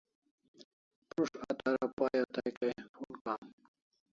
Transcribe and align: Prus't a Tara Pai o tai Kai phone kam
Prus't 1.11 1.37
a 1.49 1.53
Tara 1.61 1.87
Pai 1.97 2.17
o 2.25 2.25
tai 2.35 2.51
Kai 2.57 2.75
phone 2.91 3.15
kam 3.23 3.41